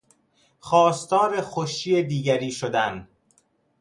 خواستار 0.59 1.41
خوشی 1.41 2.03
دیگری 2.03 2.51
شدن 2.51 3.07